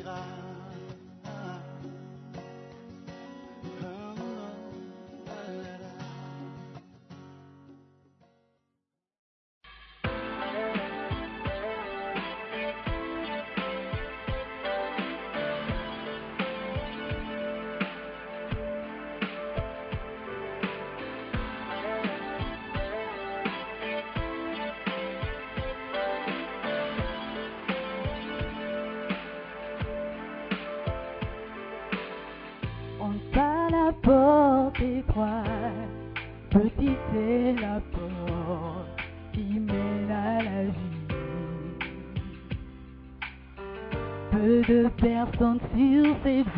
[0.00, 0.16] ira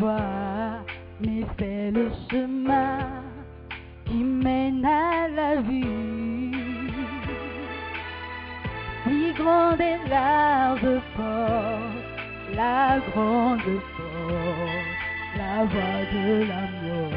[0.03, 0.83] voie,
[1.21, 2.97] mais c'est le chemin
[4.05, 6.51] qui mène à la vie.
[9.03, 12.09] Si grande est large porte,
[12.59, 14.91] la grande porte,
[15.41, 17.11] la voix de l'amour.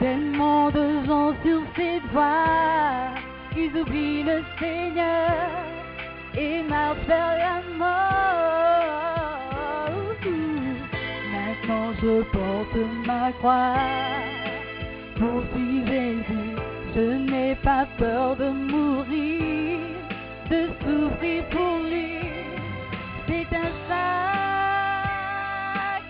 [0.00, 3.14] Tellement de gens sur cette voie,
[3.56, 5.32] ils oublient le Seigneur
[6.34, 8.41] et marchent vers la mort.
[12.02, 12.76] Je porte
[13.06, 13.76] ma croix
[15.16, 16.56] pour suivre Jésus.
[16.94, 19.78] Je n'ai pas peur de mourir,
[20.50, 22.18] de souffrir pour lui.
[23.26, 23.72] C'est un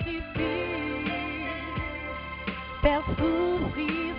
[0.02, 0.32] sacrifice,
[2.80, 4.11] faire souffrir,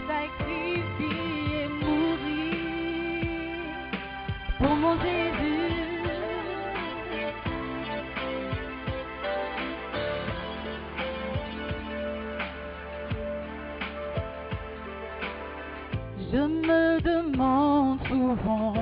[18.08, 18.74] souvent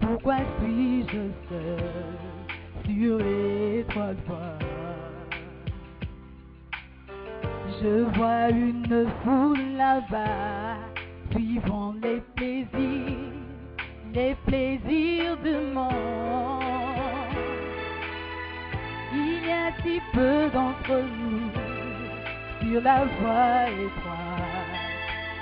[0.00, 2.24] pourquoi suis-je seul
[2.84, 4.58] sur l'étroite voie.
[7.80, 10.76] Je vois une foule là-bas
[11.32, 13.32] suivant les plaisirs,
[14.14, 16.62] les plaisirs de monde.
[19.12, 21.50] Il y a si peu d'entre nous
[22.60, 24.74] sur la voie étroite,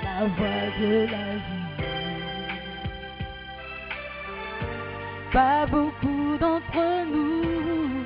[0.03, 2.12] la voie de la vie.
[5.33, 8.05] Pas beaucoup d'entre nous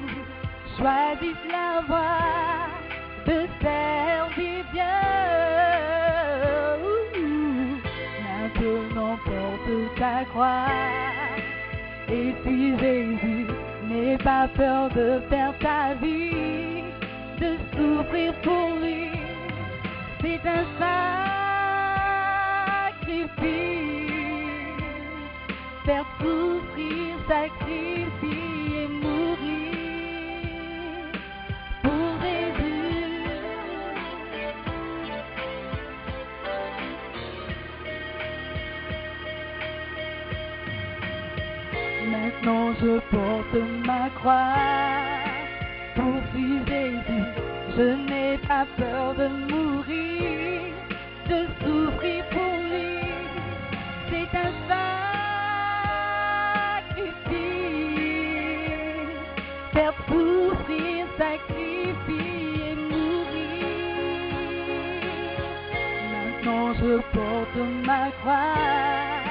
[0.77, 2.69] choisissent la voie
[3.25, 4.83] de servir Dieu.
[8.23, 10.71] Maintenant porte ta croix
[12.09, 13.45] et puis Jésus
[13.89, 16.83] n'aie pas peur de faire ta vie,
[17.41, 19.09] de souffrir pour lui.
[20.21, 20.65] C'est un
[22.97, 23.35] sacrifice,
[25.85, 26.46] faire souffrir,
[27.27, 29.71] sacrifier, mourir
[31.83, 33.27] pour Jésus.
[42.09, 44.55] Maintenant je porte ma croix
[45.95, 47.25] pour suivre Jésus.
[47.77, 50.73] Je n'ai pas peur de mourir,
[51.29, 52.56] de souffrir pour
[66.67, 69.23] quand je porte ma croix.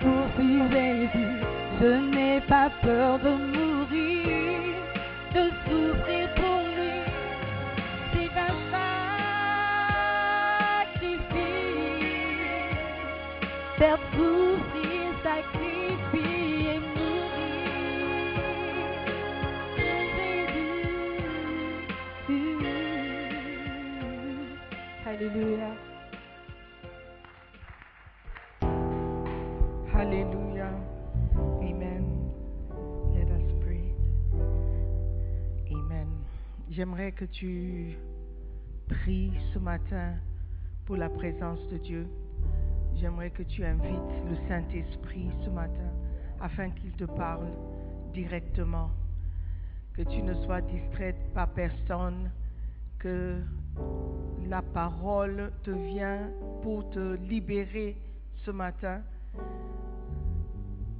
[0.00, 1.36] Poursuivre Jésus,
[1.80, 4.74] je n'ai pas peur de mourir,
[5.34, 7.00] de souffrir pour lui.
[8.12, 8.54] C'est un
[10.82, 11.30] sacrifice,
[13.78, 17.32] faire souffrir, sacrifier et mourir.
[20.46, 20.82] Jésus,
[25.06, 25.71] Alléluia.
[36.72, 37.98] J'aimerais que tu
[38.88, 40.14] pries ce matin
[40.86, 42.06] pour la présence de Dieu.
[42.94, 45.90] J'aimerais que tu invites le Saint-Esprit ce matin
[46.40, 47.48] afin qu'il te parle
[48.14, 48.88] directement.
[49.92, 52.30] Que tu ne sois distraite par personne,
[52.98, 53.36] que
[54.48, 56.30] la parole te vient
[56.62, 57.98] pour te libérer
[58.46, 59.02] ce matin.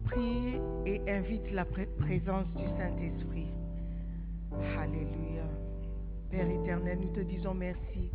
[0.05, 3.49] Prie et invite la pré- présence du Saint-Esprit.
[6.33, 8.11] Père éternel, nous te disons merci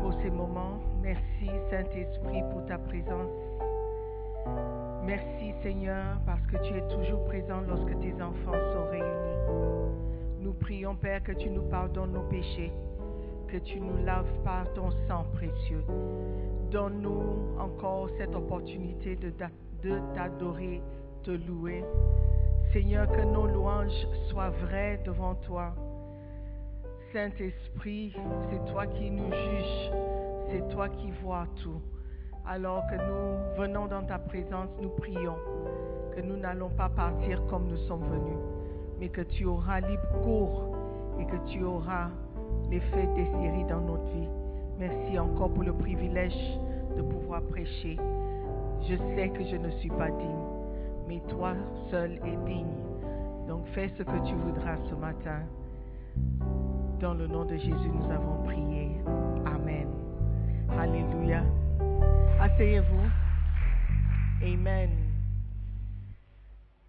[0.00, 0.78] pour ces moments.
[1.02, 3.32] Merci Saint-Esprit pour ta présence.
[5.04, 10.38] Merci Seigneur parce que tu es toujours présent lorsque tes enfants sont réunis.
[10.40, 12.72] Nous prions Père que tu nous pardonnes nos péchés,
[13.48, 15.82] que tu nous laves par ton sang précieux.
[16.70, 19.50] Donne-nous encore cette opportunité de, da-
[19.82, 20.80] de t'adorer,
[21.24, 21.84] te louer.
[22.72, 25.72] Seigneur, que nos louanges soient vraies devant toi.
[27.12, 28.12] Saint-Esprit,
[28.50, 29.90] c'est toi qui nous juges,
[30.50, 31.80] c'est toi qui vois tout.
[32.46, 35.36] Alors que nous venons dans ta présence, nous prions
[36.14, 38.38] que nous n'allons pas partir comme nous sommes venus,
[39.00, 40.76] mais que tu auras libre cours
[41.18, 42.10] et que tu auras
[42.70, 44.28] l'effet désiré dans notre vie.
[44.78, 46.58] Merci encore pour le privilège
[46.94, 47.96] de pouvoir prêcher.
[48.82, 50.44] Je sais que je ne suis pas digne,
[51.08, 51.54] mais toi
[51.90, 52.76] seul es digne.
[53.48, 55.40] Donc fais ce que tu voudras ce matin.
[57.00, 58.90] Dans le nom de Jésus, nous avons prié.
[59.46, 59.88] Amen.
[60.68, 61.44] Alléluia.
[62.40, 63.08] Asseyez-vous.
[64.42, 64.90] Amen.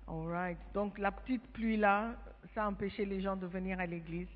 [0.07, 0.57] All right.
[0.73, 2.15] Donc la petite pluie là,
[2.55, 4.27] ça a empêché les gens de venir à l'église.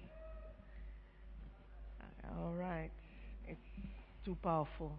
[2.23, 2.91] All right.
[3.49, 3.59] It's
[4.23, 4.91] too powerful.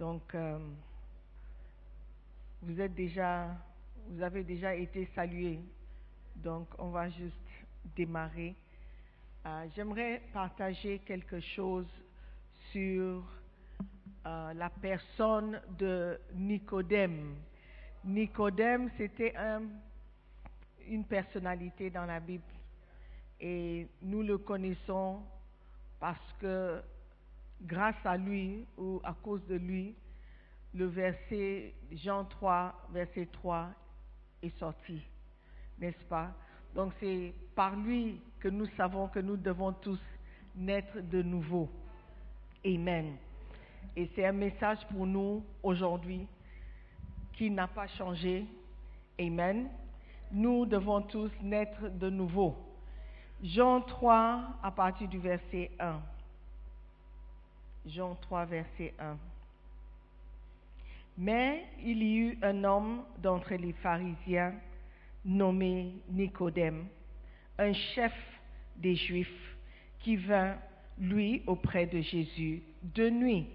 [0.00, 0.58] Donc euh,
[2.60, 3.50] vous êtes déjà,
[4.08, 5.60] vous avez déjà été salués.
[6.34, 7.36] Donc on va juste
[7.94, 8.56] démarrer.
[9.46, 11.86] Euh, J'aimerais partager quelque chose
[12.72, 13.22] sur
[14.26, 17.36] euh, la personne de Nicodème.
[18.04, 19.62] Nicodème, c'était un-
[20.88, 22.44] une personnalité dans la Bible
[23.40, 25.22] et nous le connaissons
[26.00, 26.82] parce que
[27.62, 29.94] grâce à lui ou à cause de lui,
[30.74, 33.70] le verset Jean 3, verset 3
[34.42, 35.02] est sorti,
[35.78, 36.34] n'est-ce pas?
[36.74, 40.00] Donc c'est par lui que nous savons que nous devons tous
[40.56, 41.68] naître de nouveau.
[42.64, 43.16] Amen.
[43.96, 46.26] Et c'est un message pour nous aujourd'hui
[47.34, 48.46] qui n'a pas changé.
[49.20, 49.68] Amen.
[50.32, 52.56] Nous devons tous naître de nouveau.
[53.42, 56.00] Jean 3 à partir du verset 1.
[57.86, 59.16] Jean 3 verset 1.
[61.18, 64.54] Mais il y eut un homme d'entre les pharisiens
[65.24, 66.86] nommé Nicodème,
[67.58, 68.12] un chef
[68.76, 69.56] des Juifs,
[70.00, 70.56] qui vint,
[70.98, 73.46] lui, auprès de Jésus de nuit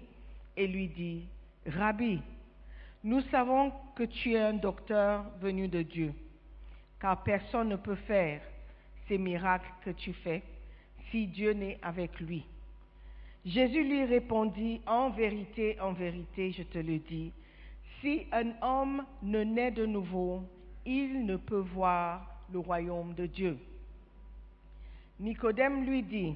[0.56, 1.26] et lui dit,
[1.66, 2.20] Rabbi,
[3.04, 6.12] nous savons que tu es un docteur venu de Dieu,
[7.00, 8.42] car personne ne peut faire
[9.08, 10.42] ces miracles que tu fais
[11.10, 12.44] si Dieu n'est avec lui.
[13.44, 17.32] Jésus lui répondit, En vérité, en vérité, je te le dis,
[18.00, 20.42] si un homme ne naît de nouveau,
[20.86, 23.58] il ne peut voir le royaume de Dieu.
[25.18, 26.34] Nicodème lui dit,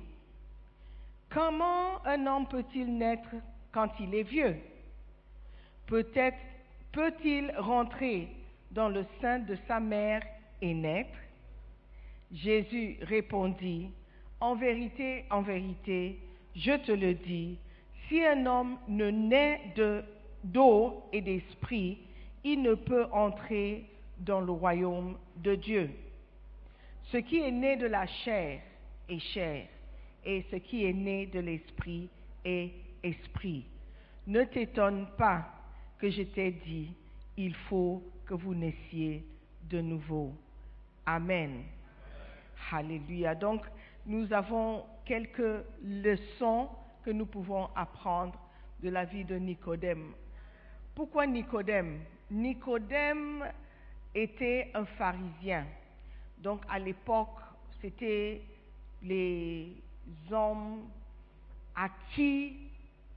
[1.31, 3.31] Comment un homme peut-il naître
[3.73, 4.57] quand il est vieux?
[5.87, 6.39] Peut-être
[6.93, 8.29] peut-il rentrer
[8.71, 10.23] dans le sein de sa mère
[10.63, 11.19] et naître?
[12.33, 13.91] Jésus répondit,
[14.41, 16.19] En vérité, en vérité,
[16.55, 17.59] je te le dis,
[18.09, 20.05] si un homme ne naît de-
[20.45, 21.99] d'eau et d'esprit,
[22.45, 23.85] il ne peut entrer
[24.19, 25.91] dans le royaume de Dieu.
[27.05, 28.61] Ce qui est né de la chair
[29.09, 29.67] est chair,
[30.25, 32.09] et ce qui est né de l'esprit
[32.45, 33.67] est esprit.
[34.27, 35.47] Ne t'étonne pas
[35.99, 36.95] que je t'ai dit,
[37.37, 39.25] il faut que vous naissiez
[39.69, 40.33] de nouveau.
[41.07, 41.65] Amen.
[42.73, 43.35] Alléluia.
[43.35, 43.63] Donc,
[44.07, 46.69] nous avons quelques leçons
[47.05, 48.39] que nous pouvons apprendre
[48.83, 50.13] de la vie de Nicodème.
[50.95, 52.01] Pourquoi Nicodème?
[52.31, 53.45] Nicodème
[54.15, 55.67] était un pharisien.
[56.39, 57.37] Donc, à l'époque,
[57.81, 58.43] c'était
[59.03, 59.73] les
[60.31, 60.89] hommes
[61.75, 62.57] à qui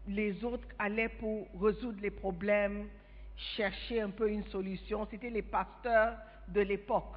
[0.08, 2.88] les autres allaient pour résoudre les problèmes
[3.36, 5.08] chercher un peu une solution.
[5.12, 7.16] C'était les pasteurs de l'époque,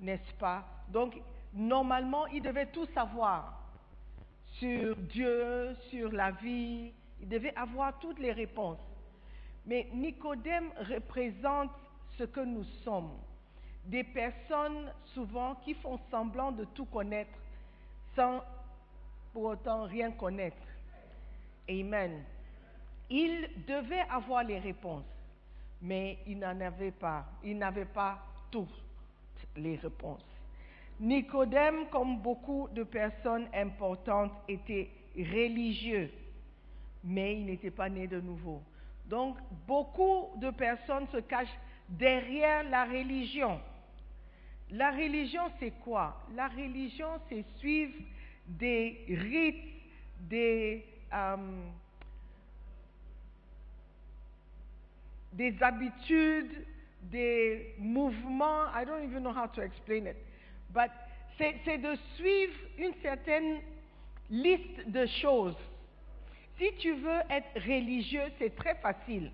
[0.00, 0.64] n'est-ce pas?
[0.88, 1.14] Donc,
[1.52, 3.60] normalement, ils devaient tout savoir
[4.58, 6.92] sur Dieu, sur la vie.
[7.20, 8.78] Ils devaient avoir toutes les réponses.
[9.66, 11.70] Mais Nicodème représente
[12.18, 13.12] ce que nous sommes.
[13.84, 17.38] Des personnes souvent qui font semblant de tout connaître
[18.16, 18.42] sans
[19.32, 20.56] pour autant rien connaître.
[21.68, 22.22] Amen.
[23.10, 25.04] Il devait avoir les réponses,
[25.82, 27.26] mais il n'en avait pas.
[27.42, 28.18] Il n'avait pas
[28.50, 28.82] toutes
[29.56, 30.24] les réponses.
[31.00, 36.10] Nicodème, comme beaucoup de personnes importantes, était religieux,
[37.02, 38.62] mais il n'était pas né de nouveau.
[39.06, 43.60] Donc, beaucoup de personnes se cachent derrière la religion.
[44.70, 46.20] La religion, c'est quoi?
[46.34, 47.94] La religion, c'est suivre
[48.46, 49.82] des rites,
[50.20, 51.36] des, euh,
[55.32, 56.64] des habitudes,
[57.02, 58.66] des mouvements.
[58.74, 60.16] I don't even know how to explain it.
[60.72, 60.90] But
[61.38, 63.60] c'est de suivre une certaine
[64.30, 65.56] liste de choses.
[66.58, 69.30] Si tu veux être religieux, c'est très facile.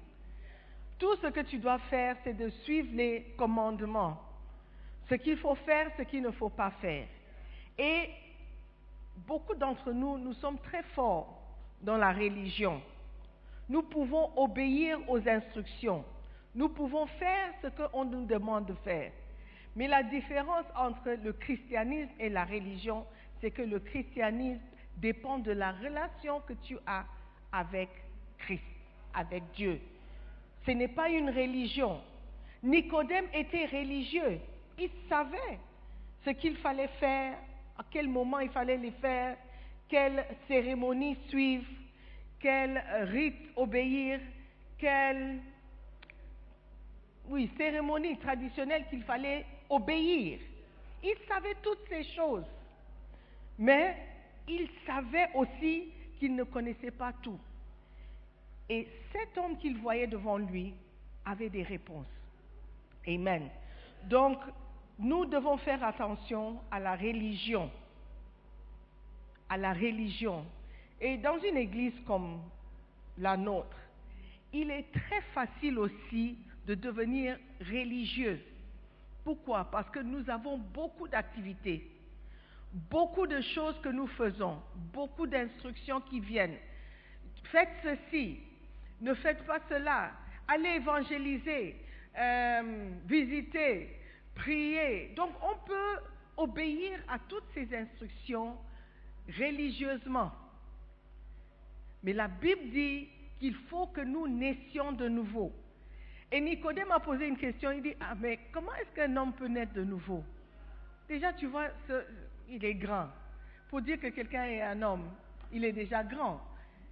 [1.01, 4.21] Tout ce que tu dois faire, c'est de suivre les commandements.
[5.09, 7.09] Ce qu'il faut faire, ce qu'il ne faut pas faire.
[7.79, 8.11] Et
[9.27, 11.43] beaucoup d'entre nous, nous sommes très forts
[11.81, 12.83] dans la religion.
[13.71, 16.05] Nous pouvons obéir aux instructions.
[16.55, 19.11] Nous pouvons faire ce qu'on nous demande de faire.
[19.77, 23.07] Mais la différence entre le christianisme et la religion,
[23.41, 24.61] c'est que le christianisme
[24.99, 27.07] dépend de la relation que tu as
[27.53, 27.89] avec
[28.37, 28.63] Christ,
[29.15, 29.81] avec Dieu.
[30.67, 32.01] Ce n'est pas une religion.
[32.63, 34.39] Nicodème était religieux.
[34.79, 35.59] Il savait
[36.25, 37.37] ce qu'il fallait faire,
[37.79, 39.37] à quel moment il fallait les faire,
[39.89, 41.67] quelle cérémonie suivre,
[42.39, 44.21] quel rite obéir,
[44.79, 45.41] quelle
[47.29, 50.41] oui, cérémonie traditionnelle qu'il fallait obéir.
[51.03, 52.45] Il savait toutes ces choses.
[53.59, 53.97] Mais
[54.49, 57.39] il savait aussi qu'il ne connaissait pas tout.
[58.71, 60.73] Et cet homme qu'il voyait devant lui
[61.25, 62.07] avait des réponses.
[63.05, 63.49] Amen.
[64.05, 64.39] Donc,
[64.97, 67.69] nous devons faire attention à la religion.
[69.49, 70.47] À la religion.
[71.01, 72.41] Et dans une église comme
[73.19, 73.77] la nôtre,
[74.53, 78.41] il est très facile aussi de devenir religieux.
[79.25, 79.65] Pourquoi?
[79.65, 81.91] Parce que nous avons beaucoup d'activités,
[82.73, 84.61] beaucoup de choses que nous faisons,
[84.93, 86.57] beaucoup d'instructions qui viennent.
[87.51, 88.39] Faites ceci,
[89.01, 90.13] ne faites pas cela,
[90.49, 91.77] allez évangéliser,
[92.19, 93.97] euh, visiter,
[94.35, 95.13] prier.
[95.17, 95.99] Donc on peut
[96.37, 98.57] obéir à toutes ces instructions
[99.39, 100.33] religieusement.
[102.03, 105.53] Mais la Bible dit qu'il faut que nous naissions de nouveau.
[106.33, 109.49] Et Nicodème a posé une question, il dit, ah mais comment est-ce qu'un homme peut
[109.49, 110.23] naître de nouveau?
[111.09, 111.69] Déjà, tu vois,
[112.49, 113.09] il est grand.
[113.69, 115.11] Pour dire que quelqu'un est un homme,
[115.53, 116.41] il est déjà grand.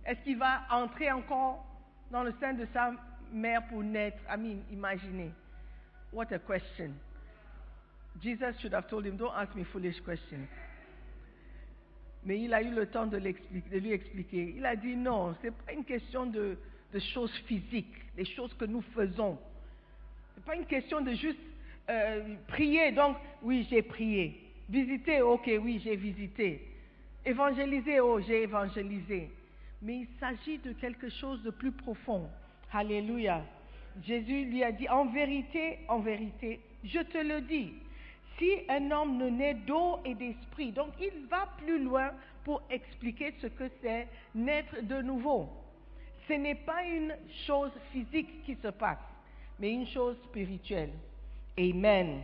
[0.05, 1.67] Est-ce qu'il va entrer encore
[2.11, 2.93] dans le sein de sa
[3.33, 5.31] mère pour naître I mean, imaginez.
[6.12, 6.95] What a question.
[8.23, 10.49] Jesus should have told him, don't ask me foolish questions.
[12.25, 14.55] Mais il a eu le temps de, lui expliquer.
[14.57, 16.59] Il a dit non, ce n'est pas une question de,
[16.93, 19.38] de choses physiques, des choses que nous faisons.
[20.35, 21.38] Ce n'est pas une question de juste
[21.88, 24.53] euh, prier, donc oui, j'ai prié.
[24.69, 26.67] Visiter, ok, oui, j'ai visité.
[27.25, 29.31] Évangéliser, oh, j'ai évangélisé.
[29.82, 32.28] Mais il s'agit de quelque chose de plus profond.
[32.73, 33.42] Alléluia.
[34.04, 37.73] Jésus lui a dit, en vérité, en vérité, je te le dis,
[38.38, 42.12] si un homme ne naît d'eau et d'esprit, donc il va plus loin
[42.44, 45.49] pour expliquer ce que c'est naître de nouveau.
[46.28, 47.14] Ce n'est pas une
[47.47, 48.99] chose physique qui se passe,
[49.58, 50.92] mais une chose spirituelle.
[51.58, 52.23] Amen.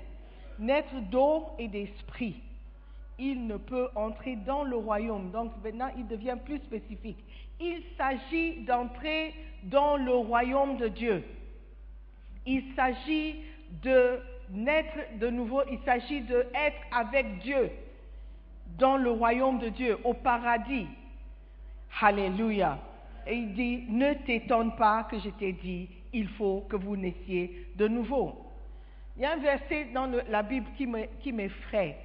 [0.58, 2.36] Naître d'eau et d'esprit.
[3.18, 5.30] Il ne peut entrer dans le royaume.
[5.30, 7.18] Donc maintenant, il devient plus spécifique.
[7.60, 11.24] Il s'agit d'entrer dans le royaume de Dieu.
[12.46, 13.36] Il s'agit
[13.82, 17.70] de naître de nouveau, il s'agit d'être avec Dieu
[18.78, 20.86] dans le royaume de Dieu, au paradis.
[22.00, 22.78] Alléluia.
[23.26, 27.68] Et il dit, ne t'étonne pas que je t'ai dit, il faut que vous naissiez
[27.76, 28.34] de nouveau.
[29.16, 31.96] Il y a un verset dans la Bible qui m'effraie.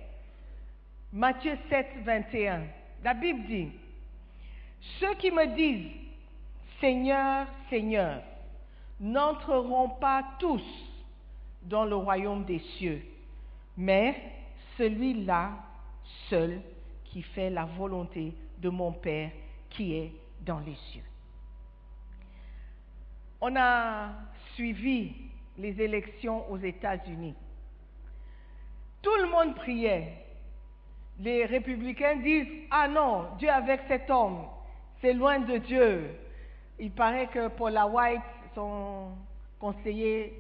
[1.12, 2.64] Matthieu 7, 21.
[3.04, 3.72] La Bible dit,
[5.00, 5.92] ceux qui me disent,
[6.80, 8.22] Seigneur, Seigneur,
[9.00, 10.64] n'entreront pas tous
[11.64, 13.02] dans le royaume des cieux,
[13.76, 14.16] mais
[14.78, 15.52] celui-là
[16.30, 16.62] seul
[17.06, 19.32] qui fait la volonté de mon Père
[19.70, 20.12] qui est
[20.46, 21.04] dans les cieux.
[23.42, 24.12] On a
[24.54, 25.14] suivi
[25.58, 27.36] les élections aux États-Unis.
[29.02, 30.26] Tout le monde priait.
[31.20, 34.46] Les républicains disent, ah non, Dieu avec cet homme,
[35.02, 36.12] c'est loin de Dieu.
[36.80, 38.22] Il paraît que Paula White,
[38.56, 39.10] son
[39.60, 40.34] conseiller,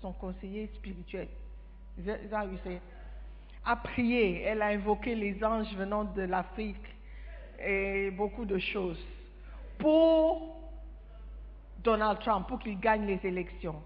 [0.00, 1.28] son conseiller spirituel,
[3.64, 6.76] a prié, elle a invoqué les anges venant de l'Afrique
[7.58, 9.04] et beaucoup de choses
[9.78, 10.56] pour
[11.78, 13.82] Donald Trump, pour qu'il gagne les élections.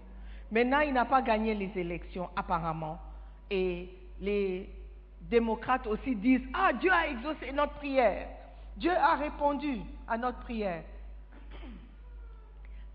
[0.51, 2.99] Maintenant, il n'a pas gagné les élections, apparemment.
[3.49, 4.69] Et les
[5.29, 8.27] démocrates aussi disent, ah, Dieu a exaucé notre prière.
[8.77, 10.83] Dieu a répondu à notre prière.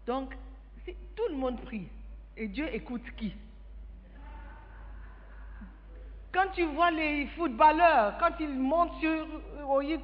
[0.06, 0.34] Donc,
[0.84, 1.88] tout le monde prie.
[2.36, 3.32] Et Dieu écoute qui?
[6.32, 9.98] Quand tu vois les footballeurs, quand ils montent sur, do you-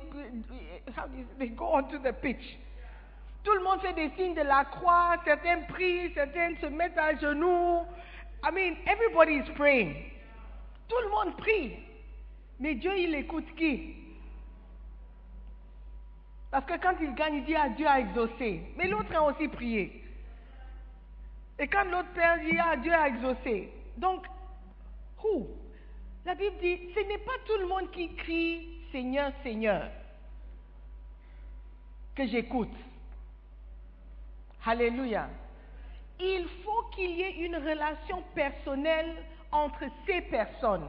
[1.39, 2.59] they go onto the pitch.
[3.45, 7.15] Tout le monde fait des signes de la croix, certains prient, certains se mettent à
[7.17, 7.83] genoux.
[8.45, 9.95] I mean, everybody is praying.
[10.89, 11.77] Tout le monde prie.
[12.61, 13.95] Mais Dieu, il écoute qui?
[16.51, 18.63] Parce que quand il gagne, il dit, ah, Dieu a exaucé.
[18.77, 20.05] Mais l'autre a aussi prié.
[21.59, 23.73] Et quand l'autre père dit, ah, Dieu a exaucé.
[23.97, 24.27] Donc,
[25.23, 25.49] who?
[26.25, 29.91] La Bible dit, ce n'est pas tout le monde qui crie Seigneur, Seigneur
[32.15, 32.75] que j'écoute.
[34.65, 35.29] Alléluia.
[36.21, 39.17] Il faut qu'il y ait une relation personnelle
[39.51, 40.89] entre ces personnes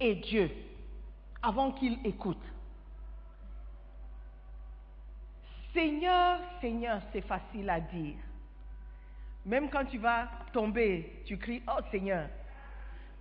[0.00, 0.50] et Dieu
[1.44, 2.42] avant qu'il écoute.
[5.74, 8.16] Seigneur, Seigneur, c'est facile à dire.
[9.44, 12.28] Même quand tu vas tomber, tu cries, oh Seigneur.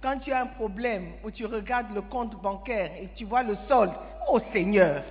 [0.02, 3.58] Quand tu as un problème où tu regardes le compte bancaire et tu vois le
[3.68, 3.94] solde,
[4.30, 5.04] oh Seigneur.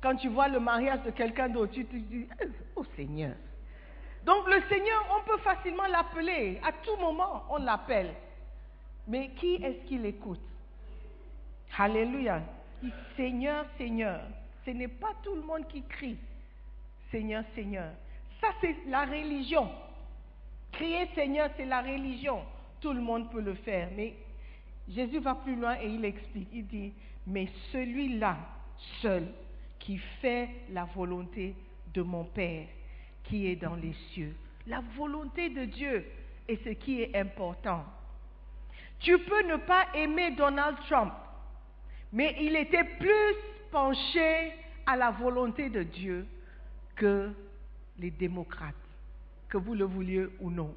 [0.00, 2.26] Quand tu vois le mariage de quelqu'un d'autre, tu te dis,
[2.74, 3.34] oh Seigneur.
[4.24, 6.60] Donc le Seigneur, on peut facilement l'appeler.
[6.66, 8.14] À tout moment, on l'appelle.
[9.06, 10.40] Mais qui est-ce qui l'écoute?
[11.76, 12.42] Alléluia.
[13.16, 14.20] Seigneur, Seigneur.
[14.64, 16.18] Ce n'est pas tout le monde qui crie.
[17.10, 17.90] Seigneur, Seigneur.
[18.40, 19.68] Ça, c'est la religion.
[20.72, 22.42] Crier Seigneur, c'est la religion.
[22.80, 23.88] Tout le monde peut le faire.
[23.96, 24.14] Mais
[24.88, 26.48] Jésus va plus loin et il explique.
[26.52, 26.92] Il dit,
[27.26, 28.36] mais celui-là
[29.00, 29.28] seul
[29.78, 31.54] qui fait la volonté
[31.92, 32.66] de mon Père
[33.24, 34.34] qui est dans les cieux.
[34.66, 36.04] La volonté de Dieu
[36.48, 37.84] est ce qui est important.
[39.02, 41.12] Tu peux ne pas aimer Donald Trump,
[42.12, 43.34] mais il était plus
[43.70, 44.52] penché
[44.86, 46.26] à la volonté de Dieu
[46.94, 47.30] que
[47.98, 48.74] les démocrates,
[49.48, 50.74] que vous le vouliez ou non.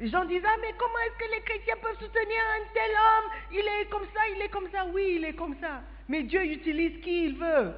[0.00, 3.30] Les gens disent, ah mais comment est-ce que les chrétiens peuvent soutenir un tel homme?
[3.52, 4.86] Il est comme ça, il est comme ça.
[4.92, 5.82] Oui, il est comme ça.
[6.08, 7.72] Mais Dieu utilise qui il veut.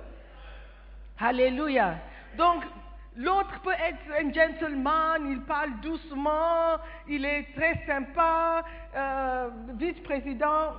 [1.19, 1.99] Alléluia.
[2.39, 2.63] Donc,
[3.17, 6.77] l'autre peut être un gentleman, il parle doucement,
[7.09, 10.75] il est très sympa, euh, vice-président.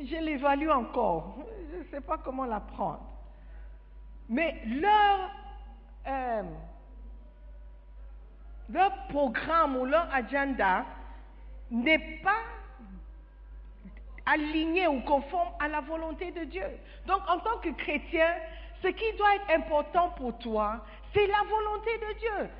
[0.00, 1.36] Je l'évalue encore.
[1.70, 3.06] Je ne sais pas comment la prendre.
[4.28, 5.30] Mais leur,
[6.06, 6.42] euh,
[8.70, 10.86] leur programme ou leur agenda
[11.70, 12.40] n'est pas
[14.24, 16.66] aligné ou conforme à la volonté de Dieu.
[17.06, 18.28] Donc, en tant que chrétien,
[18.82, 22.50] ce qui doit être important pour toi, c'est la volonté de Dieu.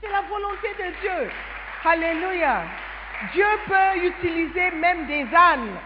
[0.00, 1.30] C'est la volonté de Dieu.
[1.84, 2.64] Alléluia.
[3.32, 5.78] Dieu peut utiliser même des ânes,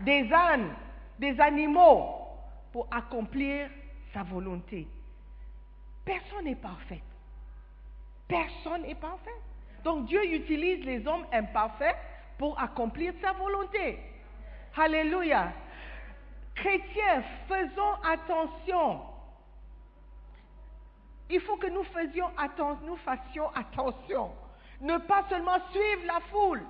[0.00, 0.74] des ânes,
[1.18, 2.16] des animaux
[2.72, 3.68] pour accomplir
[4.12, 4.88] sa volonté.
[6.04, 7.02] Personne n'est parfait.
[8.26, 9.30] Personne n'est parfait.
[9.84, 11.96] Donc Dieu utilise les hommes imparfaits
[12.38, 13.98] pour accomplir sa volonté.
[14.76, 15.52] Alléluia.
[16.54, 19.00] Chrétiens, faisons attention.
[21.30, 24.30] Il faut que nous, fassions attention.
[24.80, 26.62] Ne pas seulement suivre la foule,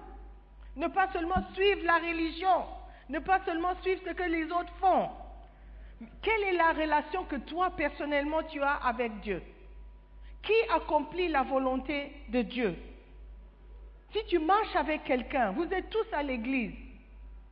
[0.76, 2.64] ne pas seulement suivre la religion,
[3.08, 5.10] ne pas seulement suivre ce que les autres font.
[6.22, 9.42] Quelle est la relation que toi personnellement tu as avec Dieu?
[10.42, 12.76] Qui accomplit la volonté de Dieu?
[14.12, 16.72] Si tu marches avec quelqu'un, vous êtes tous à l'église,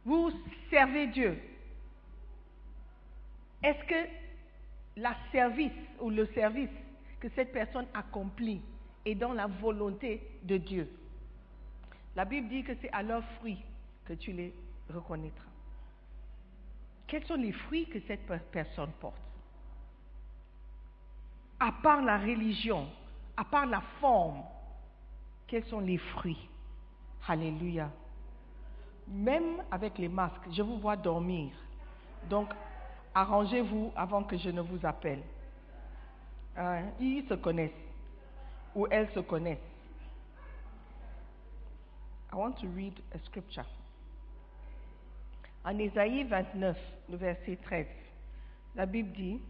[0.05, 0.31] vous
[0.71, 1.39] servez Dieu.
[3.63, 4.09] Est-ce que
[4.97, 6.71] la service ou le service
[7.21, 8.61] que cette personne accomplit
[9.05, 10.89] est dans la volonté de Dieu
[12.15, 13.63] La Bible dit que c'est à leurs fruits
[14.05, 14.53] que tu les
[14.93, 15.43] reconnaîtras.
[17.07, 19.17] Quels sont les fruits que cette per- personne porte?
[21.61, 22.87] À part la religion,
[23.37, 24.43] à part la forme,
[25.47, 26.49] quels sont les fruits?
[27.29, 27.91] Alléluia.
[29.09, 31.51] Même avec les masques, je vous vois dormir.
[32.29, 32.49] Donc,
[33.15, 35.23] arrangez-vous avant que je ne vous appelle.
[36.57, 37.71] Hein, ils se connaissent.
[38.75, 39.59] Ou elles se connaissent.
[42.33, 43.65] I want to read a scripture.
[45.65, 46.77] En Ésaïe 29,
[47.11, 47.87] le verset 13,
[48.77, 49.41] la Bible dit,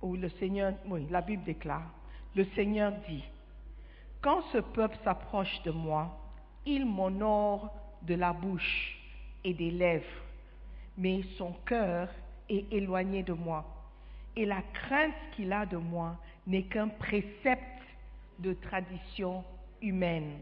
[0.00, 1.90] ou le Seigneur, oui, la Bible déclare,
[2.36, 3.24] le Seigneur dit,
[4.20, 6.16] quand ce peuple s'approche de moi,
[6.64, 8.98] il m'honore de la bouche
[9.42, 10.04] et des lèvres,
[10.96, 12.08] mais son cœur
[12.48, 13.64] est éloigné de moi.
[14.36, 16.16] Et la crainte qu'il a de moi
[16.46, 17.62] n'est qu'un précepte
[18.38, 19.44] de tradition
[19.80, 20.38] humaine.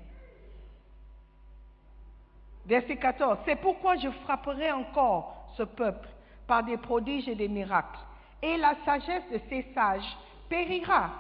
[2.66, 3.38] Verset 14.
[3.44, 6.08] C'est pourquoi je frapperai encore ce peuple
[6.46, 7.98] par des prodiges et des miracles.
[8.42, 10.16] Et la sagesse de ces sages
[10.48, 11.10] périra.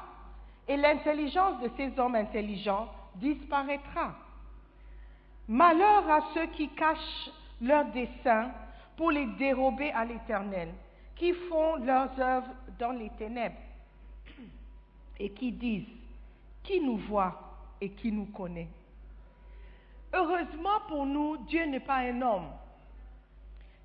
[0.68, 4.14] Et l'intelligence de ces hommes intelligents disparaîtra.
[5.48, 7.30] Malheur à ceux qui cachent
[7.60, 8.52] leurs desseins
[8.96, 10.68] pour les dérober à l'Éternel,
[11.20, 13.60] qui font leurs œuvres dans les ténèbres
[15.18, 15.84] et qui disent,
[16.62, 18.68] qui nous voit et qui nous connaît
[20.14, 22.48] Heureusement pour nous, Dieu n'est pas un homme.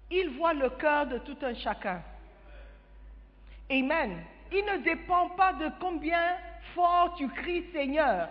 [0.10, 2.02] Il voit le cœur de tout un chacun.
[3.70, 4.24] Amen.
[4.54, 6.38] Il ne dépend pas de combien
[6.74, 8.30] fort tu cries Seigneur.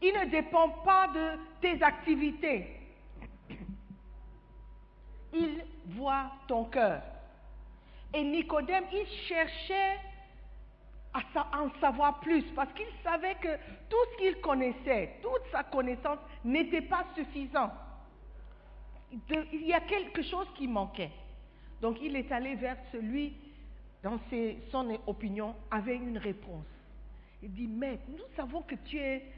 [0.00, 2.78] Il ne dépend pas de tes activités.
[5.34, 7.02] Il voit ton cœur.
[8.16, 9.98] Et Nicodème, il cherchait
[11.12, 13.56] à en savoir plus parce qu'il savait que
[13.90, 17.70] tout ce qu'il connaissait, toute sa connaissance n'était pas suffisant.
[19.30, 21.10] il y a quelque chose qui manquait.
[21.82, 23.34] Donc il est allé vers celui,
[24.02, 24.18] dans
[24.70, 26.64] son opinion, avait une réponse.
[27.42, 29.30] Il dit, mais nous savons que tu es,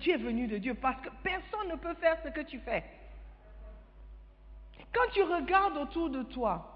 [0.00, 2.82] tu es venu de Dieu parce que personne ne peut faire ce que tu fais.
[4.94, 6.75] Quand tu regardes autour de toi,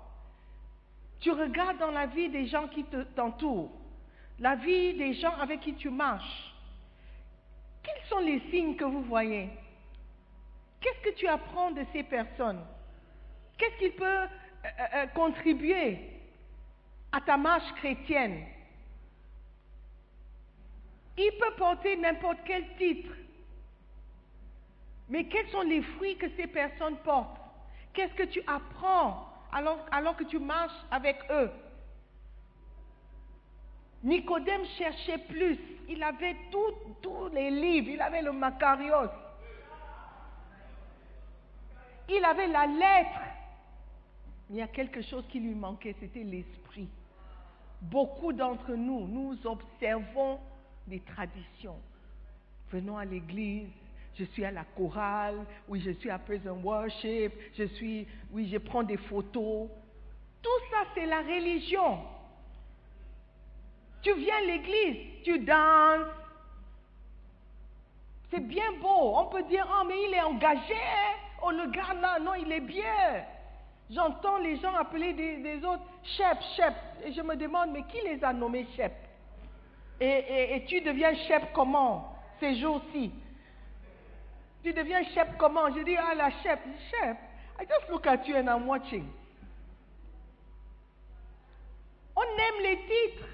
[1.20, 3.70] tu regardes dans la vie des gens qui t'entourent,
[4.38, 6.54] la vie des gens avec qui tu marches.
[7.82, 9.50] Quels sont les signes que vous voyez?
[10.80, 12.64] Qu'est-ce que tu apprends de ces personnes?
[13.58, 14.26] Qu'est-ce qui peut euh,
[14.64, 15.98] euh, euh, contribuer
[17.12, 18.46] à ta marche chrétienne?
[21.18, 23.12] Il peut porter n'importe quel titre.
[25.10, 27.40] Mais quels sont les fruits que ces personnes portent?
[27.92, 31.50] Qu'est-ce que tu apprends alors que tu marches avec eux
[34.02, 35.58] Nicodème cherchait plus.
[35.88, 37.90] Il avait tous les livres.
[37.90, 39.10] Il avait le Macarios.
[42.08, 43.20] Il avait la lettre.
[44.48, 46.88] Il y a quelque chose qui lui manquait, c'était l'esprit.
[47.82, 50.40] Beaucoup d'entre nous, nous observons
[50.88, 51.78] des traditions.
[52.72, 53.68] Venons à l'église,
[54.14, 58.58] je suis à la chorale, oui, je suis à Prison Worship, je suis, oui, je
[58.58, 59.68] prends des photos.
[60.42, 62.00] Tout ça, c'est la religion.
[64.02, 66.06] Tu viens à l'église, tu danses.
[68.30, 69.16] C'est bien beau.
[69.16, 70.74] On peut dire, oh, mais il est engagé.
[71.42, 73.24] Oh, le gars là, non, il est bien.
[73.90, 76.74] J'entends les gens appeler des, autres chef, chef.
[77.04, 78.92] Et je me demande, mais qui les a nommés chef
[80.02, 83.12] et, et, tu deviens chef comment ces jours-ci?
[84.62, 85.74] Tu deviens chef comment?
[85.74, 86.58] Je dis, ah, la chef.
[86.90, 87.16] Chef,
[87.58, 89.08] I just look at you and I'm watching.
[92.16, 93.28] On aime les titres.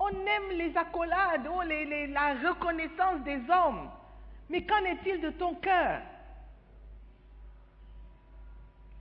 [0.00, 3.90] On aime les accolades, oh, la reconnaissance des hommes.
[4.48, 6.00] Mais qu'en est-il de ton cœur?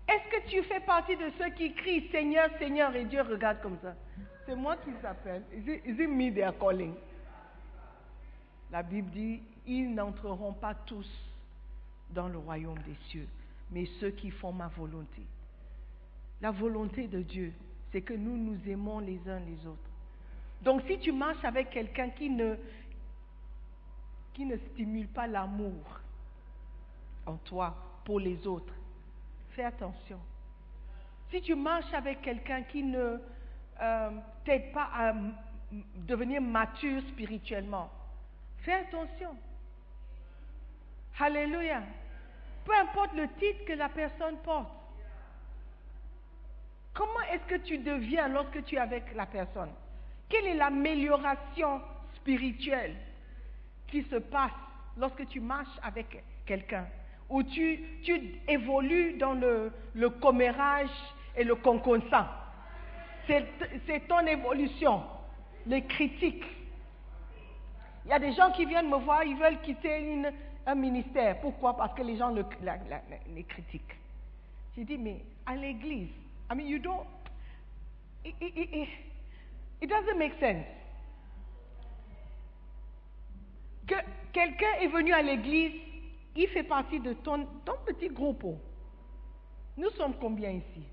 [0.08, 3.78] Est-ce que tu fais partie de ceux qui crient Seigneur, Seigneur et Dieu regarde comme
[3.84, 3.94] ça?
[4.46, 5.44] C'est moi qui s'appelle.
[5.54, 6.96] Is it, me they are calling?
[8.72, 11.10] La Bible dit ils n'entreront pas tous
[12.12, 13.28] dans le royaume des cieux,
[13.72, 15.22] mais ceux qui font ma volonté.
[16.42, 17.54] La volonté de Dieu,
[17.92, 19.90] c'est que nous nous aimons les uns les autres.
[20.62, 22.56] Donc si tu marches avec quelqu'un qui ne,
[24.34, 26.00] qui ne stimule pas l'amour
[27.26, 27.76] en toi
[28.06, 28.74] pour les autres,
[29.52, 30.20] fais attention.
[31.30, 33.18] Si tu marches avec quelqu'un qui ne
[33.82, 34.10] euh,
[34.46, 35.14] t'aide pas à
[35.96, 37.90] devenir mature spirituellement,
[38.68, 39.36] fais attention.
[41.20, 41.82] Alléluia.
[42.66, 44.70] Peu importe le titre que la personne porte.
[46.94, 49.70] Comment est-ce que tu deviens lorsque tu es avec la personne?
[50.28, 51.82] Quelle est l'amélioration
[52.18, 52.96] spirituelle
[53.88, 54.52] qui se passe
[54.98, 56.88] lorsque tu marches avec quelqu'un?
[57.30, 57.84] Ou tu,
[58.48, 59.72] évolues dans le,
[60.22, 60.90] commérage
[61.38, 62.26] et le conconcent
[63.28, 65.04] C'est ton évolution,
[65.66, 66.57] les critiques.
[68.08, 70.24] Il y a des gens qui viennent me voir, ils veulent quitter
[70.66, 71.42] un ministère.
[71.42, 71.76] Pourquoi?
[71.76, 73.98] Parce que les gens les critiquent.
[74.74, 76.08] J'ai dit, mais à l'église,
[76.50, 77.06] I mean, you don't.
[78.24, 80.66] It doesn't make sense.
[83.86, 83.96] Que
[84.32, 85.74] quelqu'un est venu à l'église,
[86.34, 88.46] il fait partie de ton, ton petit groupe.
[89.76, 90.84] Nous sommes combien ici?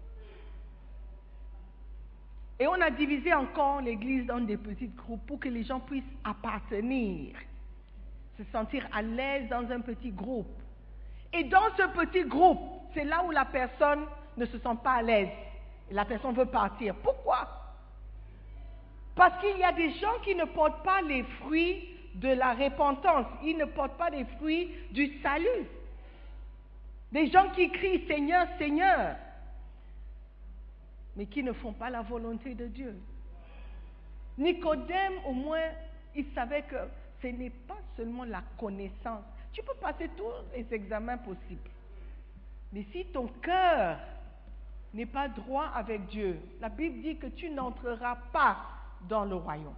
[2.59, 6.05] Et on a divisé encore l'église dans des petits groupes pour que les gens puissent
[6.23, 7.35] appartenir,
[8.39, 10.63] se sentir à l'aise dans un petit groupe.
[11.33, 12.61] Et dans ce petit groupe,
[12.95, 14.05] c'est là où la personne
[14.37, 15.31] ne se sent pas à l'aise.
[15.91, 16.95] La personne veut partir.
[16.97, 17.49] Pourquoi?
[19.17, 23.27] Parce qu'il y a des gens qui ne portent pas les fruits de la repentance.
[23.45, 25.67] Ils ne portent pas les fruits du salut.
[27.11, 29.17] Des gens qui crient Seigneur, Seigneur,
[31.17, 32.95] mais qui ne font pas la volonté de Dieu.
[34.37, 35.71] Nicodème, au moins,
[36.15, 36.77] il savait que
[37.23, 39.25] ce n'est pas seulement la connaissance.
[39.53, 41.71] Tu peux passer tous les examens possibles.
[42.73, 43.99] Mais si ton cœur
[44.93, 48.59] n'est pas droit avec Dieu, la Bible dit que tu n'entreras pas
[49.09, 49.75] dans le royaume.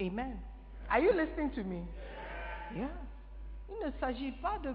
[0.00, 0.38] Amen.
[0.88, 1.82] Are you listening to me?
[2.74, 2.88] Yeah.
[3.68, 4.74] Il ne s'agit pas de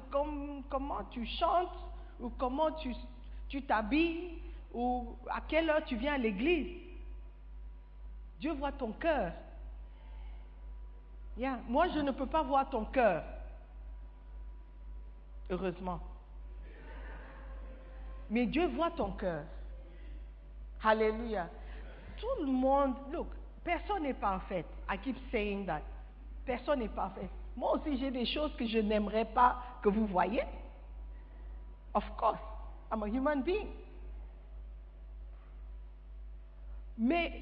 [0.70, 1.76] comment tu chantes
[2.20, 2.72] ou comment
[3.50, 4.42] tu t'habilles
[4.76, 6.82] ou à quelle heure tu viens à l'église.
[8.42, 9.32] Dieu voit ton cœur.
[11.68, 13.24] Moi, je ne peux pas voir ton cœur.
[15.50, 16.00] Heureusement.
[18.30, 19.44] Mais Dieu voit ton cœur.
[20.84, 21.48] Alléluia.
[22.18, 23.28] Tout le monde, look,
[23.64, 24.66] personne n'est parfait.
[24.90, 25.82] I keep saying that.
[26.46, 27.30] Personne n'est parfait.
[27.56, 30.44] Moi aussi, j'ai des choses que je n'aimerais pas que vous voyez.
[31.94, 32.42] Of course,
[32.92, 33.70] I'm a human being.
[36.98, 37.42] Mais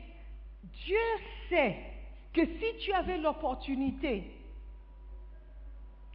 [0.86, 0.98] Dieu
[1.50, 1.78] sait
[2.34, 4.32] que si tu avais l'opportunité,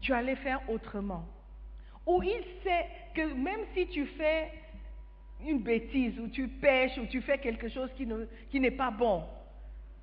[0.01, 1.27] tu allais faire autrement.
[2.07, 4.51] Ou il sait que même si tu fais
[5.46, 8.09] une bêtise, ou tu pêches, ou tu fais quelque chose qui,
[8.51, 9.24] qui n'est pas bon,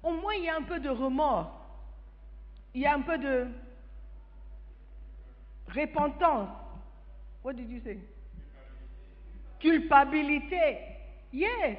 [0.03, 1.61] au moins il y a un peu de remords,
[2.73, 3.47] il y a un peu de
[5.73, 6.49] repentance.
[7.43, 7.99] What did you say?
[9.59, 10.77] Culpabilité.
[11.31, 11.77] Yes.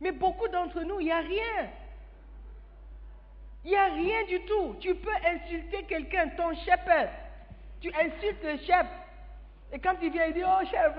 [0.00, 1.70] Mais beaucoup d'entre nous, il n'y a rien.
[3.64, 4.76] Il n'y a rien du tout.
[4.80, 6.80] Tu peux insulter quelqu'un, ton chef.
[7.80, 8.86] Tu insultes le chef.
[9.72, 10.92] Et quand il vient, il dit, oh chef,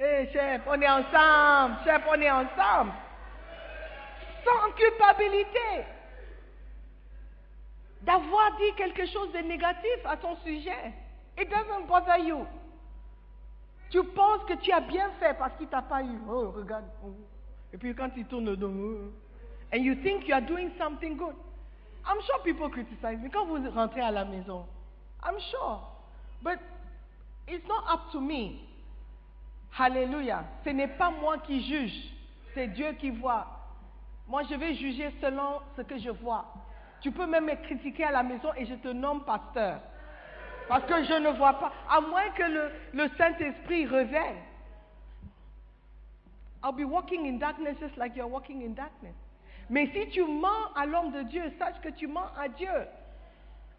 [0.00, 2.92] hey, chef, on est ensemble, chef, on est ensemble.
[4.44, 5.86] Sans culpabilité.
[8.02, 10.92] D'avoir dit quelque chose de négatif à ton sujet.
[11.38, 12.44] It doesn't bother you.
[13.90, 16.18] Tu penses que tu as bien fait parce qu'il t'a pas eu.
[16.28, 16.84] Oh, regarde.
[17.72, 19.12] Et puis quand il tourne le dos, oh.
[19.74, 21.34] and you think you are doing something good.
[22.04, 23.30] I'm sure people criticize me.
[23.30, 24.66] Quand vous rentrez à la maison,
[25.22, 25.80] I'm sure.
[26.42, 26.58] But
[27.48, 28.60] it's not up to me.
[29.70, 30.44] Hallelujah.
[30.64, 32.12] Ce n'est pas moi qui juge,
[32.54, 33.46] c'est Dieu qui voit.
[34.28, 36.44] Moi, je vais juger selon ce que je vois.
[37.00, 39.80] Tu peux même me critiquer à la maison et je te nomme pasteur.
[40.68, 44.36] Parce que je ne vois pas, à moins que le, le Saint-Esprit revienne.
[46.62, 49.14] I'll be walking in darkness just like you're walking in darkness.
[49.68, 52.68] Mais si tu mens à l'homme de Dieu, sache que tu mens à Dieu.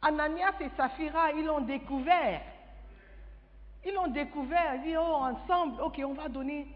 [0.01, 2.41] Ananias et Saphira, ils l'ont découvert.
[3.85, 4.75] Ils l'ont découvert.
[4.75, 6.67] Ils disent, oh, ensemble, ok, on va donner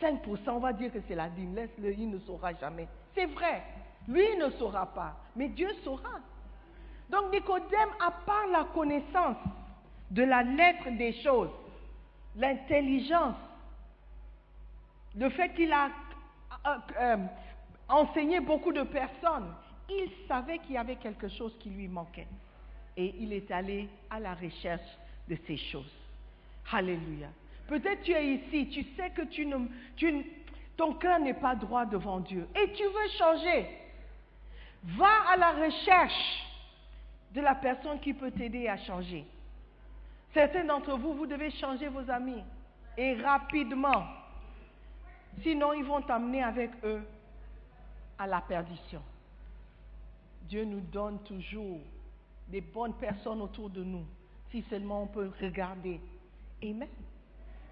[0.00, 1.54] 5%, on va dire que c'est la dîme.
[1.54, 2.88] Laisse-le, il ne saura jamais.
[3.14, 3.62] C'est vrai.
[4.08, 6.20] Lui ne saura pas, mais Dieu saura.
[7.10, 9.36] Donc Nicodème a pas la connaissance
[10.10, 11.50] de la lettre des choses,
[12.36, 13.36] l'intelligence,
[15.16, 15.90] le fait qu'il a
[16.66, 17.16] euh, euh,
[17.88, 19.52] enseigné beaucoup de personnes,
[19.88, 22.28] il savait qu'il y avait quelque chose qui lui manquait.
[22.96, 24.86] Et il est allé à la recherche
[25.28, 25.92] de ces choses.
[26.72, 27.28] Alléluia.
[27.66, 29.22] Peut-être tu es ici, tu sais que
[30.76, 33.66] ton cœur n'est pas droit devant Dieu et tu veux changer.
[34.82, 36.44] Va à la recherche
[37.32, 39.24] de la personne qui peut t'aider à changer.
[40.34, 42.42] Certains d'entre vous, vous devez changer vos amis
[42.96, 44.04] et rapidement.
[45.42, 47.02] Sinon, ils vont t'amener avec eux
[48.18, 49.00] à la perdition.
[50.42, 51.80] Dieu nous donne toujours
[52.48, 54.04] des bonnes personnes autour de nous,
[54.50, 56.00] si seulement on peut regarder.
[56.62, 56.88] Amen.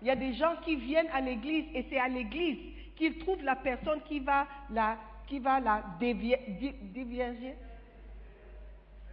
[0.00, 2.58] Il y a des gens qui viennent à l'église et c'est à l'église
[2.96, 7.56] qu'ils trouvent la personne qui va la, qui va la dévierger.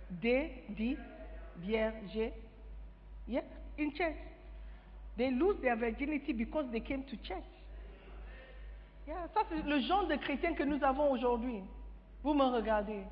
[0.10, 2.34] Dévierger.
[3.28, 3.42] Yeah,
[3.80, 4.16] in church.
[5.18, 7.44] They lose their virginity because they came to church.
[9.06, 11.62] Ça, c'est le genre de chrétien que nous avons aujourd'hui.
[12.24, 13.04] Vous me regardez.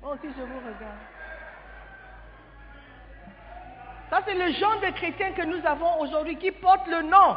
[0.00, 0.98] Moi aussi, je vous regarde.
[4.10, 7.36] Ça, c'est le genre de chrétien que nous avons aujourd'hui qui porte le nom,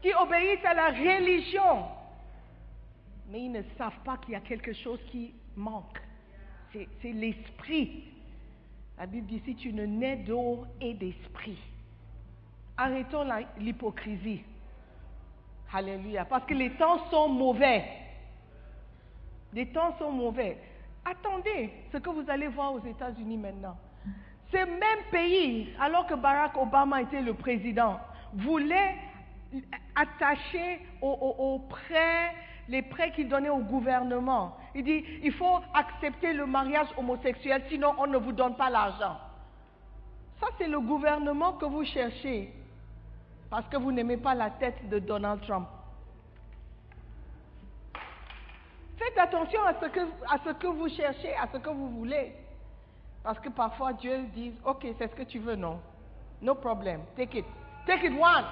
[0.00, 1.86] qui obéissent à la religion.
[3.28, 6.00] mais ils ne savent pas qu'il y a quelque chose qui manque.
[6.72, 8.04] C'est l'esprit.
[8.98, 11.58] La Bible dit, si tu ne nais d'eau et d'esprit,
[12.76, 13.26] arrêtons
[13.58, 14.42] l'hypocrisie.
[15.72, 16.24] Alléluia.
[16.24, 17.84] Parce que les temps sont mauvais.
[19.52, 20.58] Les temps sont mauvais.
[21.04, 23.76] Attendez ce que vous allez voir aux États-Unis maintenant.
[24.52, 27.98] Ce même pays, alors que Barack Obama était le président,
[28.34, 28.96] voulait
[29.94, 32.34] attacher aux, prêts,
[32.68, 34.56] les prêts qu'il donnait au gouvernement.
[34.74, 39.18] Il dit, il faut accepter le mariage homosexuel, sinon on ne vous donne pas l'argent.
[40.40, 42.52] Ça, c'est le gouvernement que vous cherchez,
[43.52, 45.68] parce que vous n'aimez pas la tête de Donald Trump.
[48.96, 52.32] Faites attention à ce, que, à ce que vous cherchez, à ce que vous voulez.
[53.22, 55.78] Parce que parfois Dieu dit, ok, c'est ce que tu veux, non?
[56.40, 57.44] No problem, take it.
[57.86, 58.46] Take it one.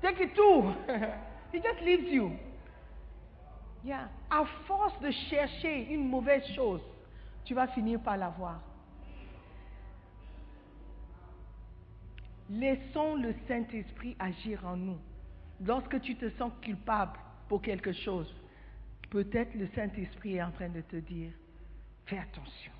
[0.00, 0.72] Take it two.
[1.52, 2.32] He just leaves you.
[3.84, 4.08] Yeah.
[4.30, 6.80] À force de chercher une mauvaise chose,
[7.44, 8.60] tu vas finir par l'avoir.
[12.50, 14.98] Laissons le Saint-Esprit agir en nous.
[15.64, 18.34] Lorsque tu te sens culpable pour quelque chose,
[19.08, 21.30] peut-être le Saint-Esprit est en train de te dire,
[22.06, 22.72] fais attention,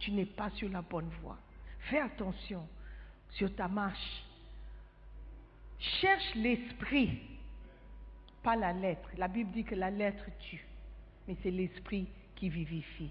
[0.00, 1.38] tu n'es pas sur la bonne voie.
[1.90, 2.66] Fais attention
[3.30, 4.24] sur ta marche.
[5.78, 7.20] Cherche l'esprit,
[8.42, 9.08] pas la lettre.
[9.16, 10.64] La Bible dit que la lettre tue,
[11.28, 13.10] mais c'est l'esprit qui vivifie.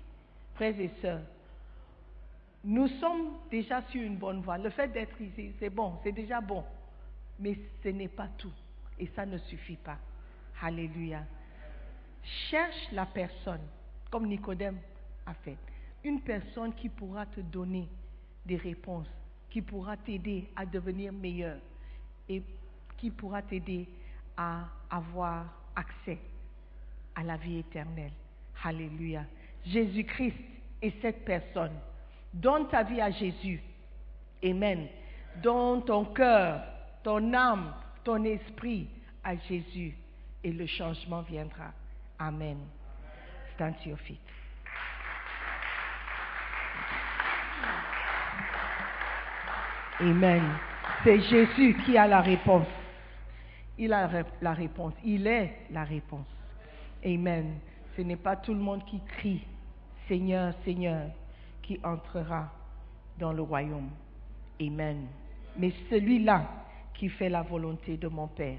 [0.56, 1.24] Frères et sœurs,
[2.68, 4.58] nous sommes déjà sur une bonne voie.
[4.58, 6.66] Le fait d'être ici, c'est bon, c'est déjà bon.
[7.40, 8.52] Mais ce n'est pas tout.
[9.00, 9.98] Et ça ne suffit pas.
[10.62, 11.24] Alléluia.
[12.50, 13.62] Cherche la personne,
[14.12, 14.80] comme Nicodème
[15.26, 15.56] a fait.
[16.04, 17.88] Une personne qui pourra te donner
[18.46, 19.08] des réponses,
[19.50, 21.60] qui pourra t'aider à devenir meilleur
[22.28, 22.44] et
[22.98, 23.88] qui pourra t'aider
[24.36, 26.20] à avoir accès
[27.16, 28.12] à la vie éternelle.
[28.62, 29.24] Alléluia.
[29.66, 30.36] Jésus-Christ
[30.82, 31.72] est cette personne.
[32.38, 33.62] Donne ta vie à Jésus.
[34.44, 34.88] Amen.
[35.42, 36.62] Donne ton cœur,
[37.04, 37.74] ton âme,
[38.04, 38.88] ton esprit
[39.24, 39.98] à Jésus
[40.44, 41.72] et le changement viendra.
[42.20, 42.58] Amen.
[43.56, 43.74] Stand.
[50.00, 50.44] Amen.
[51.04, 52.68] C'est Jésus qui a la réponse.
[53.80, 54.10] Il a
[54.42, 54.94] la réponse.
[55.04, 56.28] Il est la réponse.
[57.04, 57.58] Amen.
[57.96, 59.44] Ce n'est pas tout le monde qui crie
[60.08, 61.10] Seigneur, Seigneur,
[61.68, 62.50] qui entrera
[63.20, 63.90] dans le royaume.
[64.62, 65.08] Amen.
[65.58, 66.50] Mais celui-là
[66.94, 68.58] qui fait la volonté de mon Père.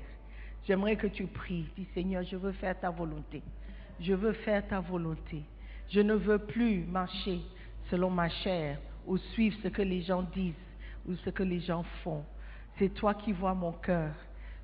[0.66, 1.66] J'aimerais que tu pries.
[1.77, 3.42] Dis Seigneur, je veux faire ta volonté.
[4.01, 5.42] Je veux faire ta volonté.
[5.88, 7.40] Je ne veux plus marcher
[7.90, 10.55] selon ma chair ou suivre ce que les gens disent
[11.09, 12.23] ou ce que les gens font.
[12.79, 14.12] C'est toi qui vois mon cœur.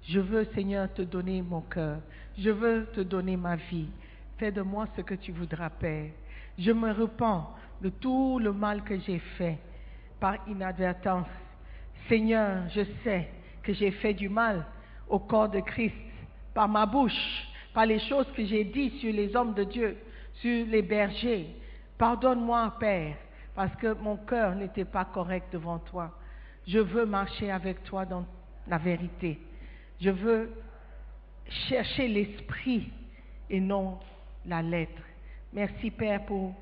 [0.02, 1.98] Je veux, Seigneur, te donner mon cœur.
[2.36, 3.88] Je veux te donner ma vie.
[4.36, 6.10] Fais de moi ce que tu voudras, Père.
[6.58, 7.48] Je me repens
[7.80, 9.58] de tout le mal que j'ai fait
[10.20, 11.28] par inadvertance.
[12.08, 13.28] Seigneur, je sais
[13.62, 14.64] que j'ai fait du mal
[15.08, 15.94] au corps de Christ
[16.52, 19.96] par ma bouche, par les choses que j'ai dites sur les hommes de Dieu,
[20.34, 21.48] sur les bergers.
[21.98, 23.16] Pardonne-moi, Père,
[23.54, 26.16] parce que mon cœur n'était pas correct devant toi.
[26.66, 28.24] Je veux marcher avec toi dans
[28.66, 29.38] la vérité.
[30.00, 30.50] Je veux
[31.68, 32.90] chercher l'esprit
[33.50, 33.98] et non
[34.46, 35.02] la lettre.
[35.52, 36.54] Merci Père pour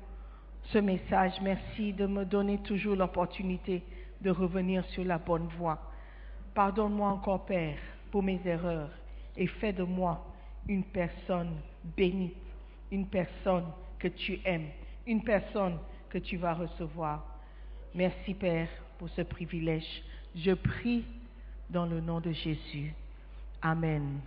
[0.71, 1.33] ce message.
[1.41, 3.83] Merci de me donner toujours l'opportunité
[4.21, 5.79] de revenir sur la bonne voie.
[6.53, 7.77] Pardonne-moi encore Père
[8.11, 8.89] pour mes erreurs
[9.35, 10.25] et fais de moi
[10.67, 11.57] une personne
[11.97, 12.35] bénite,
[12.91, 13.65] une personne
[13.99, 14.69] que tu aimes,
[15.05, 15.77] une personne
[16.09, 17.25] que tu vas recevoir.
[17.95, 20.03] Merci Père pour ce privilège.
[20.35, 21.03] Je prie
[21.69, 22.93] dans le nom de Jésus.
[23.61, 24.19] Amen.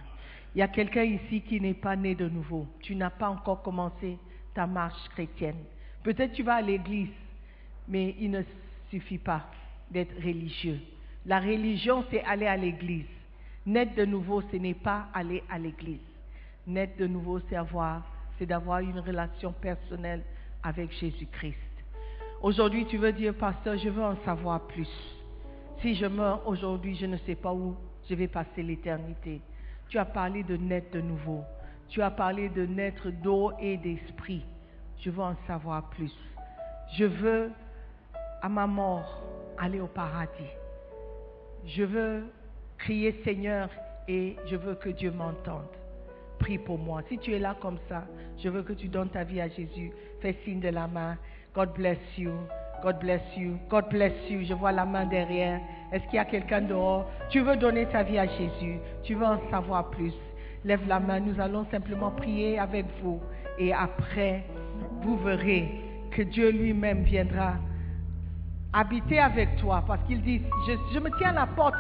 [0.54, 2.66] Il y a quelqu'un ici qui n'est pas né de nouveau.
[2.80, 4.18] Tu n'as pas encore commencé
[4.54, 5.62] ta marche chrétienne.
[6.06, 7.10] Peut-être tu vas à l'église,
[7.88, 8.42] mais il ne
[8.90, 9.44] suffit pas
[9.90, 10.78] d'être religieux.
[11.26, 13.08] La religion, c'est aller à l'église.
[13.66, 15.98] Naître de nouveau, ce n'est pas aller à l'église.
[16.64, 18.04] Naître de nouveau, c'est avoir,
[18.38, 20.22] c'est d'avoir une relation personnelle
[20.62, 21.56] avec Jésus-Christ.
[22.40, 24.88] Aujourd'hui, tu veux dire, pasteur, je veux en savoir plus.
[25.82, 27.74] Si je meurs aujourd'hui, je ne sais pas où
[28.08, 29.40] je vais passer l'éternité.
[29.88, 31.42] Tu as parlé de naître de nouveau.
[31.88, 34.44] Tu as parlé de naître d'eau et d'esprit.
[35.00, 36.12] Je veux en savoir plus.
[36.94, 37.50] Je veux,
[38.42, 39.22] à ma mort,
[39.58, 40.52] aller au paradis.
[41.64, 42.24] Je veux
[42.78, 43.68] crier Seigneur
[44.08, 45.66] et je veux que Dieu m'entende.
[46.38, 47.02] Prie pour moi.
[47.08, 48.04] Si tu es là comme ça,
[48.38, 49.90] je veux que tu donnes ta vie à Jésus.
[50.20, 51.16] Fais signe de la main.
[51.54, 52.32] God bless you.
[52.82, 53.58] God bless you.
[53.70, 54.44] God bless you.
[54.44, 55.60] Je vois la main derrière.
[55.92, 57.10] Est-ce qu'il y a quelqu'un dehors?
[57.30, 58.78] Tu veux donner ta vie à Jésus.
[59.02, 60.12] Tu veux en savoir plus.
[60.64, 61.20] lève la main.
[61.20, 63.20] Nous allons simplement prier avec vous.
[63.58, 64.44] Et après,
[65.02, 65.68] vous verrez
[66.10, 67.54] que Dieu lui-même viendra
[68.72, 69.82] habiter avec toi.
[69.86, 70.42] Parce qu'il dit,
[70.92, 71.74] je, me tiens à la porte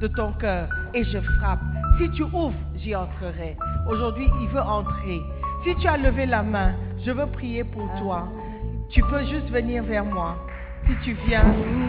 [0.00, 1.60] de ton cœur et je frappe.
[1.98, 3.56] Si tu ouvres, j'y entrerai.
[3.88, 5.20] Aujourd'hui, il veut entrer.
[5.64, 6.74] Si tu as levé la main,
[7.04, 8.28] je veux prier pour toi.
[8.90, 10.36] Tu peux juste venir vers moi.
[10.86, 11.44] Si tu viens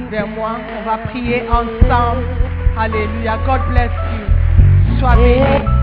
[0.09, 2.24] vers moi, on va prier ensemble.
[2.78, 3.38] Alléluia.
[3.45, 4.99] God bless you.
[4.99, 5.74] Sois béni.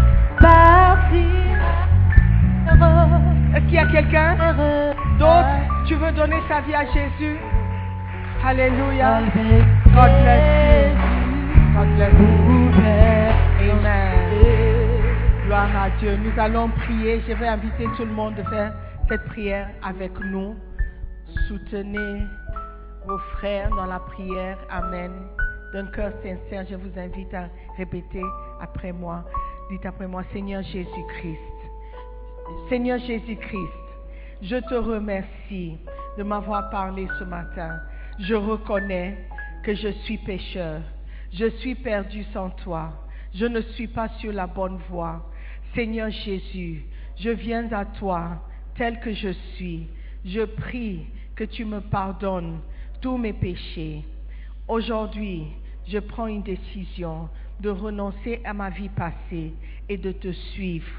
[3.55, 4.37] Est-ce qu'il y a quelqu'un
[5.19, 5.49] d'autre
[5.87, 7.37] Tu veux donner sa vie à Jésus?
[8.45, 9.23] Alléluia.
[9.87, 10.97] God bless you.
[11.75, 13.71] God bless you.
[13.71, 14.21] Amen.
[15.47, 16.17] Gloire à Dieu.
[16.17, 17.21] Nous allons prier.
[17.27, 18.73] Je vais inviter tout le monde à faire
[19.09, 20.55] cette prière avec nous.
[21.49, 22.23] Soutenez
[23.07, 24.59] vos frères dans la prière.
[24.71, 25.11] Amen.
[25.73, 28.23] D'un cœur sincère, je vous invite à répéter
[28.61, 29.25] après moi.
[29.71, 31.50] Dites après moi, Seigneur Jésus-Christ.
[32.69, 33.81] Seigneur Jésus-Christ,
[34.43, 35.77] je te remercie
[36.17, 37.81] de m'avoir parlé ce matin.
[38.19, 39.19] Je reconnais
[39.63, 40.83] que je suis pécheur.
[41.33, 42.93] Je suis perdu sans toi.
[43.35, 45.31] Je ne suis pas sur la bonne voie.
[45.75, 46.85] Seigneur Jésus,
[47.17, 48.43] je viens à toi
[48.77, 49.89] tel que je suis.
[50.25, 52.61] Je prie que tu me pardonnes
[53.01, 54.05] tous mes péchés.
[54.69, 55.45] Aujourd'hui,
[55.87, 57.29] je prends une décision
[57.61, 59.53] de renoncer à ma vie passée
[59.89, 60.91] et de te suivre.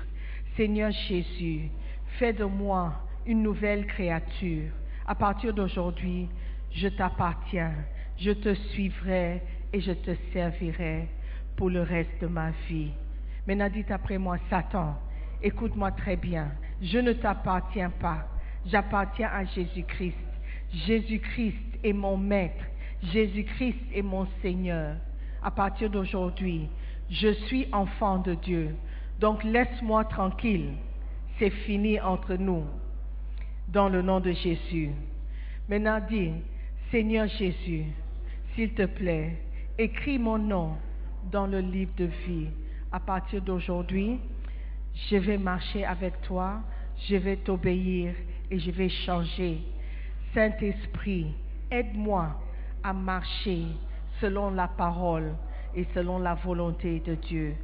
[0.61, 1.71] Seigneur Jésus,
[2.19, 2.93] fais de moi
[3.25, 4.69] une nouvelle créature.
[5.07, 6.29] À partir d'aujourd'hui,
[6.71, 7.73] je t'appartiens,
[8.19, 9.41] je te suivrai
[9.73, 11.07] et je te servirai
[11.55, 12.91] pour le reste de ma vie.
[13.47, 14.99] Maintenant, dites après moi, Satan,
[15.41, 18.27] écoute-moi très bien, je ne t'appartiens pas,
[18.67, 20.27] j'appartiens à Jésus-Christ.
[20.71, 22.65] Jésus-Christ est mon maître,
[23.01, 24.95] Jésus-Christ est mon Seigneur.
[25.41, 26.69] À partir d'aujourd'hui,
[27.09, 28.75] je suis enfant de Dieu.
[29.21, 30.73] Donc laisse-moi tranquille.
[31.37, 32.63] C'est fini entre nous.
[33.67, 34.89] Dans le nom de Jésus.
[35.69, 36.31] Maintenant dis,
[36.89, 37.85] Seigneur Jésus,
[38.53, 39.37] s'il te plaît,
[39.77, 40.75] écris mon nom
[41.31, 42.47] dans le livre de vie.
[42.91, 44.19] À partir d'aujourd'hui,
[45.09, 46.59] je vais marcher avec toi,
[47.07, 48.13] je vais t'obéir
[48.49, 49.59] et je vais changer.
[50.33, 51.27] Saint-Esprit,
[51.69, 52.35] aide-moi
[52.83, 53.67] à marcher
[54.19, 55.35] selon la parole
[55.75, 57.55] et selon la volonté de Dieu.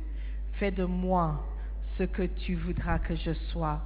[0.59, 1.43] Fais de moi
[1.97, 3.79] ce que tu voudras que je sois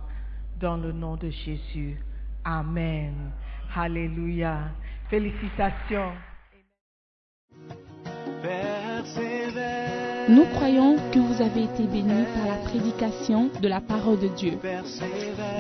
[0.60, 1.98] dans le nom de Jésus.
[2.46, 3.32] Amen.
[3.76, 4.70] Alléluia.
[5.10, 6.14] Félicitations.
[10.30, 14.58] Nous croyons que vous avez été bénis par la prédication de la parole de Dieu.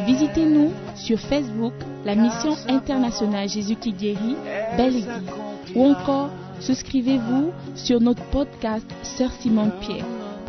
[0.05, 1.73] Visitez-nous sur Facebook,
[2.05, 4.37] la mission internationale Jésus qui guérit,
[4.77, 5.31] Belle Église.
[5.75, 6.29] Ou encore,
[6.61, 10.20] souscrivez-vous sur notre podcast Sœur Simone Pierre.